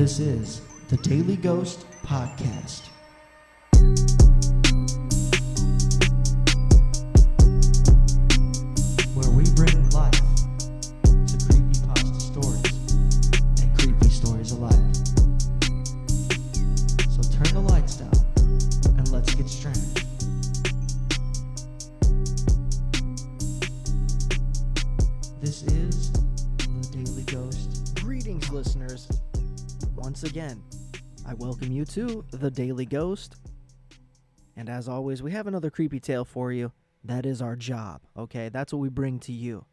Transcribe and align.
This 0.00 0.18
is 0.18 0.62
the 0.88 0.96
Daily 0.96 1.36
Ghost 1.36 1.84
Podcast. 2.06 2.88
Where 9.12 9.30
we 9.30 9.44
bring 9.52 9.90
life 9.90 10.16
to 11.04 11.36
creepypasta 11.44 12.18
stories 12.18 12.94
and 13.60 13.78
creepy 13.78 14.08
stories 14.08 14.52
alike. 14.52 14.72
So 17.10 17.20
turn 17.36 17.52
the 17.52 17.60
lights 17.68 17.96
down 17.96 18.96
and 18.96 19.12
let's 19.12 19.34
get 19.34 19.50
strange. 19.50 19.76
This 25.42 25.62
Once 30.10 30.24
again, 30.24 30.60
I 31.24 31.34
welcome 31.34 31.70
you 31.70 31.84
to 31.84 32.24
The 32.32 32.50
Daily 32.50 32.84
Ghost. 32.84 33.36
And 34.56 34.68
as 34.68 34.88
always, 34.88 35.22
we 35.22 35.30
have 35.30 35.46
another 35.46 35.70
creepy 35.70 36.00
tale 36.00 36.24
for 36.24 36.50
you. 36.50 36.72
That 37.04 37.24
is 37.24 37.40
our 37.40 37.54
job, 37.54 38.00
okay? 38.16 38.48
That's 38.48 38.72
what 38.72 38.80
we 38.80 38.88
bring 38.88 39.20
to 39.20 39.32
you. 39.32 39.66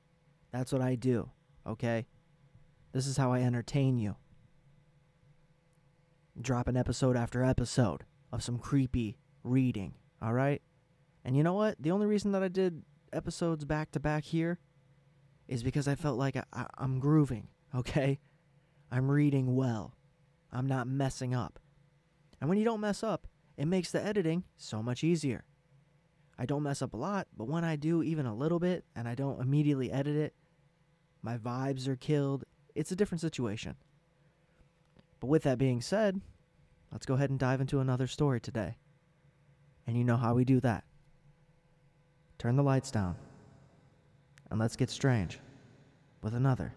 That's 0.51 0.71
what 0.71 0.83
I 0.83 0.93
do, 0.93 1.31
okay? 1.65 2.05
This 2.91 3.07
is 3.07 3.17
how 3.17 3.33
I 3.33 3.41
entertain 3.41 3.97
you. 3.97 4.15
Drop 6.39 6.67
an 6.67 6.77
episode 6.77 7.17
after 7.17 7.43
episode 7.43 8.03
of 8.31 8.43
some 8.43 8.59
creepy 8.59 9.17
reading, 9.43 9.95
all 10.21 10.33
right? 10.33 10.61
And 11.25 11.35
you 11.35 11.41
know 11.41 11.55
what? 11.55 11.77
The 11.79 11.89
only 11.89 12.05
reason 12.05 12.31
that 12.33 12.43
I 12.43 12.47
did 12.47 12.83
episodes 13.11 13.65
back 13.65 13.89
to 13.93 13.99
back 13.99 14.23
here 14.23 14.59
is 15.47 15.63
because 15.63 15.87
I 15.87 15.95
felt 15.95 16.19
like 16.19 16.37
I, 16.37 16.67
I'm 16.77 16.99
grooving, 16.99 17.47
okay? 17.73 18.19
I'm 18.91 19.09
reading 19.09 19.55
well. 19.55 19.96
I'm 20.51 20.67
not 20.67 20.87
messing 20.87 21.33
up. 21.33 21.59
And 22.39 22.49
when 22.49 22.57
you 22.57 22.65
don't 22.65 22.81
mess 22.81 23.03
up, 23.03 23.27
it 23.57 23.65
makes 23.65 23.91
the 23.91 24.03
editing 24.03 24.43
so 24.57 24.83
much 24.83 25.03
easier. 25.03 25.43
I 26.37 26.45
don't 26.45 26.63
mess 26.63 26.81
up 26.81 26.93
a 26.93 26.97
lot, 26.97 27.27
but 27.35 27.47
when 27.47 27.63
I 27.63 27.75
do 27.75 28.03
even 28.03 28.25
a 28.25 28.35
little 28.35 28.59
bit 28.59 28.85
and 28.95 29.07
I 29.07 29.15
don't 29.15 29.41
immediately 29.41 29.91
edit 29.91 30.15
it, 30.15 30.33
my 31.23 31.37
vibes 31.37 31.87
are 31.87 31.95
killed. 31.95 32.43
It's 32.75 32.91
a 32.91 32.95
different 32.95 33.21
situation. 33.21 33.75
But 35.19 35.27
with 35.27 35.43
that 35.43 35.57
being 35.57 35.81
said, 35.81 36.21
let's 36.91 37.07
go 37.07 37.15
ahead 37.15 37.31
and 37.31 37.39
dive 37.39 37.59
into 37.59 37.79
another 37.79 38.05
story 38.05 38.39
today. 38.39 38.77
And 39.87 39.97
you 39.97 40.03
know 40.03 40.17
how 40.17 40.35
we 40.35 40.45
do 40.45 40.59
that. 40.59 40.83
Turn 42.37 42.55
the 42.55 42.63
lights 42.63 42.91
down 42.91 43.15
and 44.51 44.59
let's 44.59 44.75
get 44.75 44.91
strange 44.91 45.39
with 46.21 46.35
another 46.35 46.73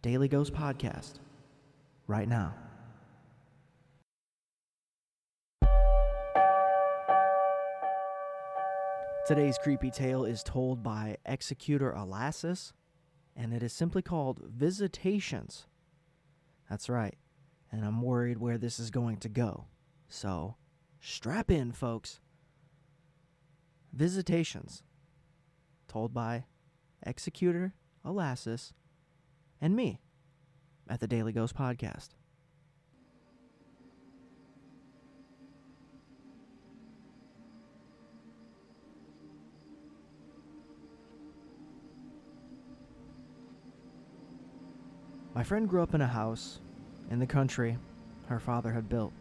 Daily 0.00 0.28
Ghost 0.28 0.54
podcast 0.54 1.14
right 2.06 2.28
now. 2.28 2.54
Today's 9.34 9.56
creepy 9.56 9.90
tale 9.90 10.26
is 10.26 10.42
told 10.42 10.82
by 10.82 11.16
Executor 11.24 11.94
Alassus, 11.96 12.74
and 13.34 13.54
it 13.54 13.62
is 13.62 13.72
simply 13.72 14.02
called 14.02 14.42
Visitations. 14.46 15.66
That's 16.68 16.90
right, 16.90 17.14
and 17.70 17.82
I'm 17.82 18.02
worried 18.02 18.36
where 18.36 18.58
this 18.58 18.78
is 18.78 18.90
going 18.90 19.16
to 19.20 19.30
go. 19.30 19.68
So, 20.10 20.56
strap 21.00 21.50
in, 21.50 21.72
folks. 21.72 22.20
Visitations, 23.94 24.82
told 25.88 26.12
by 26.12 26.44
Executor 27.02 27.72
Alassus 28.04 28.74
and 29.62 29.74
me 29.74 30.02
at 30.90 31.00
the 31.00 31.08
Daily 31.08 31.32
Ghost 31.32 31.56
Podcast. 31.56 32.10
My 45.34 45.42
friend 45.42 45.68
grew 45.68 45.82
up 45.82 45.94
in 45.94 46.00
a 46.00 46.06
house 46.06 46.60
in 47.10 47.18
the 47.18 47.26
country 47.26 47.78
her 48.26 48.38
father 48.38 48.72
had 48.72 48.88
built. 48.88 49.12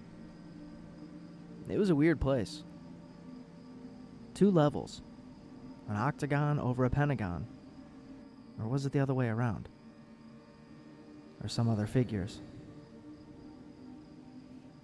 It 1.69 1.77
was 1.77 1.89
a 1.89 1.95
weird 1.95 2.19
place. 2.19 2.63
Two 4.33 4.51
levels 4.51 5.01
an 5.89 5.97
octagon 5.97 6.59
over 6.59 6.85
a 6.85 6.89
pentagon. 6.89 7.45
Or 8.59 8.67
was 8.67 8.85
it 8.85 8.91
the 8.91 8.99
other 8.99 9.13
way 9.13 9.27
around? 9.27 9.67
Or 11.43 11.49
some 11.49 11.69
other 11.69 11.87
figures? 11.87 12.41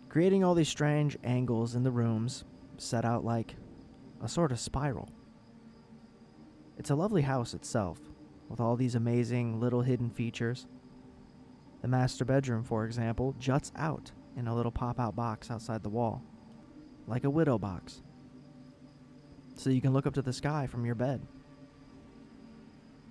Creating 0.09 0.43
all 0.43 0.55
these 0.55 0.67
strange 0.67 1.17
angles 1.23 1.75
in 1.75 1.83
the 1.83 1.91
rooms, 1.91 2.43
set 2.77 3.05
out 3.05 3.23
like 3.23 3.55
a 4.21 4.27
sort 4.27 4.51
of 4.51 4.59
spiral. 4.59 5.09
It's 6.77 6.89
a 6.89 6.95
lovely 6.95 7.21
house 7.21 7.53
itself, 7.53 7.99
with 8.49 8.59
all 8.59 8.75
these 8.75 8.95
amazing 8.95 9.59
little 9.59 9.81
hidden 9.81 10.09
features. 10.09 10.65
The 11.87 11.91
master 11.91 12.25
bedroom, 12.25 12.65
for 12.65 12.83
example, 12.83 13.33
juts 13.39 13.71
out 13.77 14.11
in 14.35 14.45
a 14.45 14.53
little 14.53 14.73
pop 14.73 14.99
out 14.99 15.15
box 15.15 15.49
outside 15.49 15.83
the 15.83 15.89
wall, 15.89 16.21
like 17.07 17.23
a 17.23 17.29
widow 17.29 17.57
box 17.57 18.01
so 19.55 19.69
you 19.69 19.79
can 19.79 19.93
look 19.93 20.05
up 20.05 20.13
to 20.15 20.21
the 20.21 20.33
sky 20.33 20.67
from 20.67 20.85
your 20.85 20.95
bed. 20.95 21.25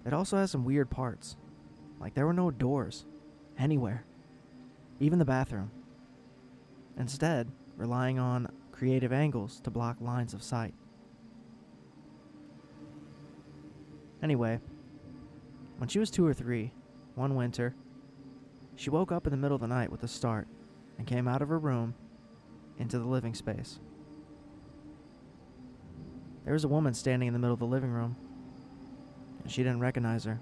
It 0.05 0.13
also 0.13 0.37
has 0.37 0.51
some 0.51 0.67
weird 0.67 0.91
parts, 0.91 1.39
like 1.99 2.13
there 2.13 2.27
were 2.27 2.35
no 2.35 2.51
doors 2.51 3.07
anywhere, 3.59 4.05
even 5.01 5.19
the 5.19 5.25
bathroom. 5.25 5.71
Instead, 6.99 7.51
relying 7.79 8.19
on 8.19 8.47
creative 8.73 9.11
angles 9.11 9.59
to 9.61 9.71
block 9.71 10.03
lines 10.03 10.35
of 10.35 10.43
sight. 10.43 10.75
Anyway, 14.23 14.61
when 15.79 15.89
she 15.89 15.99
was 15.99 16.11
two 16.11 16.27
or 16.27 16.35
three, 16.35 16.75
one 17.15 17.37
winter, 17.37 17.75
she 18.77 18.91
woke 18.91 19.11
up 19.11 19.27
in 19.27 19.31
the 19.31 19.37
middle 19.37 19.55
of 19.55 19.63
the 19.63 19.67
night 19.67 19.91
with 19.91 20.03
a 20.03 20.09
start 20.09 20.47
and 20.99 21.07
came 21.07 21.27
out 21.27 21.43
of 21.43 21.49
her 21.49 21.59
room 21.59 21.95
into 22.79 22.99
the 22.99 23.07
living 23.07 23.35
space. 23.35 23.79
There 26.45 26.53
was 26.53 26.65
a 26.65 26.69
woman 26.69 26.95
standing 26.95 27.27
in 27.27 27.33
the 27.33 27.41
middle 27.41 27.55
of 27.55 27.59
the 27.59 27.67
living 27.67 27.91
room, 27.91 28.17
and 29.43 29.51
she 29.51 29.63
didn't 29.63 29.81
recognize 29.81 30.25
her. 30.25 30.39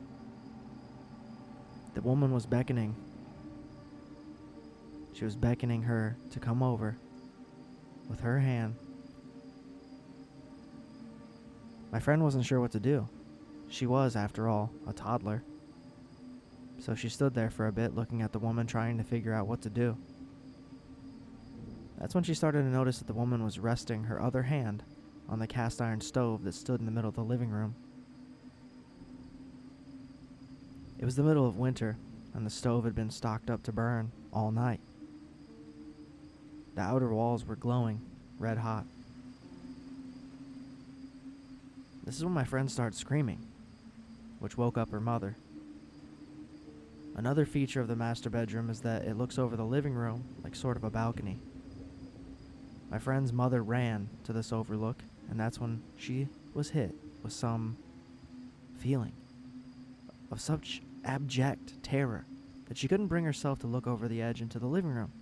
The 1.95 2.03
woman 2.03 2.33
was 2.33 2.45
beckoning. 2.45 2.97
She 5.13 5.25
was 5.25 5.37
beckoning 5.37 5.83
her 5.83 6.17
to 6.31 6.41
come 6.41 6.63
over 6.63 6.99
with 8.11 8.21
her 8.21 8.41
hand. 8.41 8.75
My 11.93 12.01
friend 12.01 12.23
wasn't 12.23 12.45
sure 12.45 12.61
what 12.61 12.73
to 12.73 12.81
do. 12.81 13.09
She 13.69 13.87
was, 13.87 14.17
after 14.17 14.49
all, 14.49 14.73
a 14.89 14.93
toddler. 14.93 15.45
So 16.85 16.95
she 16.95 17.09
stood 17.09 17.33
there 17.33 17.49
for 17.49 17.67
a 17.67 17.73
bit 17.73 17.95
looking 17.95 18.21
at 18.21 18.33
the 18.33 18.39
woman, 18.39 18.67
trying 18.67 18.99
to 18.99 19.05
figure 19.05 19.33
out 19.33 19.47
what 19.47 19.63
to 19.63 19.71
do. 19.71 19.97
That's 21.99 22.15
when 22.15 22.25
she 22.25 22.35
started 22.35 22.59
to 22.59 22.69
notice 22.69 22.99
that 22.99 23.07
the 23.07 23.15
woman 23.15 23.43
was 23.43 23.59
resting 23.59 24.05
her 24.05 24.21
other 24.21 24.43
hand 24.43 24.83
on 25.27 25.39
the 25.39 25.47
cast 25.47 25.81
iron 25.81 26.03
stove 26.03 26.45
that 26.45 26.53
stood 26.53 26.81
in 26.81 26.85
the 26.85 26.93
middle 26.93 27.09
of 27.09 27.15
the 27.15 27.25
living 27.25 27.49
room. 27.49 27.75
It 30.99 31.07
was 31.07 31.17
the 31.17 31.23
middle 31.23 31.49
of 31.49 31.57
winter, 31.57 31.97
and 32.35 32.45
the 32.45 32.51
stove 32.51 32.85
had 32.85 32.95
been 32.95 33.11
stocked 33.11 33.49
up 33.49 33.63
to 33.63 33.73
burn 33.73 34.13
all 34.31 34.51
night. 34.51 34.81
The 36.75 36.83
outer 36.83 37.09
walls 37.15 37.47
were 37.47 37.57
glowing, 37.57 38.03
red 38.39 38.59
hot. 38.59 38.85
This 42.05 42.19
is 42.19 42.25
when 42.25 42.35
my 42.35 42.45
friend 42.45 42.71
started 42.71 42.99
screaming, 42.99 43.39
which 44.39 44.59
woke 44.59 44.77
up 44.77 44.91
her 44.91 45.01
mother. 45.01 45.35
Another 47.17 47.47
feature 47.47 47.81
of 47.81 47.89
the 47.89 47.95
master 47.95 48.29
bedroom 48.29 48.69
is 48.69 48.81
that 48.81 49.05
it 49.05 49.17
looks 49.17 49.39
over 49.39 49.57
the 49.57 49.65
living 49.65 49.95
room 49.95 50.25
like 50.43 50.57
sort 50.57 50.77
of 50.77 50.85
a 50.85 50.91
balcony. 50.91 51.39
My 52.91 52.99
friend's 52.99 53.33
mother 53.33 53.63
ran 53.63 54.09
to 54.25 54.33
this 54.33 54.53
overlook 54.53 55.03
and 55.31 55.39
that's 55.39 55.61
when 55.61 55.83
she 55.97 56.29
was 56.55 56.71
hit 56.71 56.95
with 57.23 57.33
some 57.33 57.77
feeling 58.79 59.13
of 60.31 60.41
such 60.41 60.83
abject 61.05 61.83
terror 61.83 62.27
that 62.67 62.77
she 62.77 62.89
couldn't 62.89 63.07
bring 63.07 63.25
herself 63.25 63.59
to 63.61 63.67
look 63.67 63.87
over 63.87 64.09
the 64.09 64.21
edge 64.21 64.41
into 64.41 64.59
the 64.59 64.67
living 64.67 64.91
room. 64.91 65.13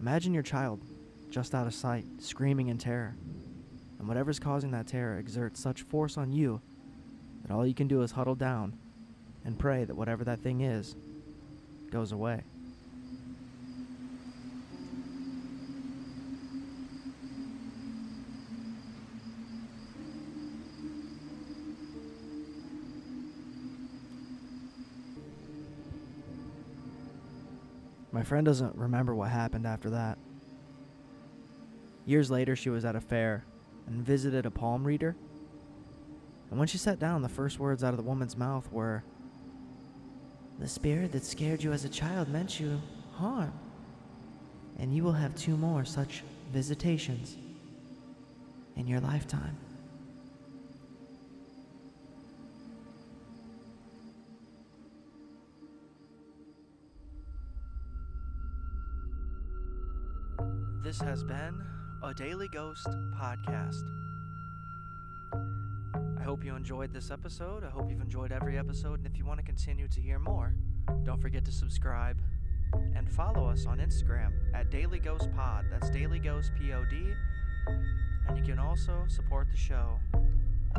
Imagine 0.00 0.32
your 0.32 0.42
child 0.42 0.80
just 1.30 1.54
out 1.54 1.66
of 1.66 1.74
sight, 1.74 2.04
screaming 2.18 2.68
in 2.68 2.78
terror, 2.78 3.16
and 3.98 4.08
whatever's 4.08 4.38
causing 4.38 4.70
that 4.70 4.86
terror 4.86 5.16
exerts 5.18 5.60
such 5.60 5.82
force 5.82 6.16
on 6.16 6.32
you 6.32 6.60
that 7.42 7.52
all 7.52 7.66
you 7.66 7.74
can 7.74 7.88
do 7.88 8.02
is 8.02 8.12
huddle 8.12 8.34
down 8.34 8.78
and 9.44 9.58
pray 9.58 9.84
that 9.84 9.94
whatever 9.94 10.24
that 10.24 10.40
thing 10.40 10.60
is 10.60 10.96
goes 11.90 12.12
away. 12.12 12.42
My 28.12 28.22
friend 28.22 28.44
doesn't 28.44 28.76
remember 28.76 29.14
what 29.14 29.30
happened 29.30 29.66
after 29.66 29.90
that. 29.90 30.18
Years 32.04 32.30
later, 32.30 32.54
she 32.54 32.68
was 32.68 32.84
at 32.84 32.94
a 32.94 33.00
fair 33.00 33.44
and 33.86 34.04
visited 34.04 34.44
a 34.44 34.50
palm 34.50 34.84
reader. 34.84 35.16
And 36.50 36.58
when 36.58 36.68
she 36.68 36.78
sat 36.78 36.98
down, 36.98 37.22
the 37.22 37.28
first 37.28 37.58
words 37.58 37.82
out 37.82 37.94
of 37.94 37.96
the 37.96 38.02
woman's 38.02 38.36
mouth 38.36 38.70
were, 38.70 39.02
The 40.58 40.68
spirit 40.68 41.12
that 41.12 41.24
scared 41.24 41.62
you 41.62 41.72
as 41.72 41.84
a 41.84 41.88
child 41.88 42.28
meant 42.28 42.60
you 42.60 42.80
harm. 43.12 43.52
And 44.78 44.94
you 44.94 45.02
will 45.02 45.12
have 45.12 45.34
two 45.34 45.56
more 45.56 45.84
such 45.84 46.22
visitations 46.52 47.36
in 48.76 48.86
your 48.86 49.00
lifetime. 49.00 49.56
This 60.82 61.00
has 61.00 61.24
been 61.24 61.62
a 62.02 62.12
Daily 62.12 62.48
Ghost 62.48 62.86
podcast. 63.14 63.82
I 66.22 66.24
hope 66.24 66.44
you 66.44 66.54
enjoyed 66.54 66.92
this 66.92 67.10
episode. 67.10 67.64
I 67.64 67.70
hope 67.70 67.90
you've 67.90 68.00
enjoyed 68.00 68.30
every 68.30 68.56
episode. 68.56 69.00
And 69.00 69.06
if 69.08 69.18
you 69.18 69.24
want 69.24 69.40
to 69.40 69.44
continue 69.44 69.88
to 69.88 70.00
hear 70.00 70.20
more, 70.20 70.54
don't 71.02 71.20
forget 71.20 71.44
to 71.46 71.50
subscribe 71.50 72.16
and 72.94 73.10
follow 73.10 73.48
us 73.48 73.66
on 73.66 73.78
Instagram 73.78 74.30
at 74.54 74.70
Daily 74.70 75.00
Ghost 75.00 75.28
Pod. 75.34 75.64
That's 75.68 75.90
Daily 75.90 76.20
Ghost 76.20 76.52
P 76.56 76.72
O 76.74 76.84
D. 76.84 77.12
And 78.28 78.38
you 78.38 78.44
can 78.44 78.60
also 78.60 79.04
support 79.08 79.48
the 79.50 79.56
show 79.56 79.98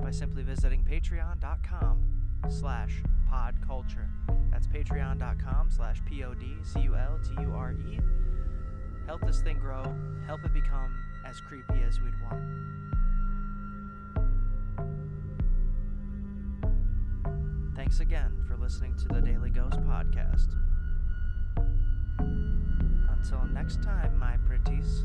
by 0.02 0.12
simply 0.12 0.44
visiting 0.44 0.82
patreon.com 0.82 2.02
slash 2.48 3.04
podculture. 3.30 4.08
That's 4.50 4.68
patreon.com 4.68 5.72
slash 5.72 6.02
P-O-D-C-U-L-T-U-R-E. 6.06 8.00
Help 9.08 9.22
this 9.26 9.42
thing 9.42 9.60
grow. 9.60 9.94
Help 10.26 10.46
it 10.46 10.54
become 10.54 10.96
as 11.26 11.42
creepy 11.42 11.84
as 11.86 12.00
we'd 12.00 12.14
want. 12.32 12.42
Thanks 17.84 18.00
again 18.00 18.32
for 18.48 18.56
listening 18.56 18.96
to 18.96 19.10
the 19.10 19.20
Daily 19.20 19.50
Ghost 19.50 19.78
Podcast. 19.82 20.56
Until 23.10 23.44
next 23.52 23.84
time, 23.84 24.18
my 24.18 24.38
pretties. 24.48 25.04